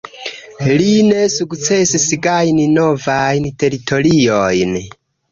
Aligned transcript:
Li 0.77 0.93
ne 1.09 1.17
sukcesis 1.33 2.05
gajni 2.23 2.63
novajn 2.77 3.45
teritoriojn. 3.65 4.73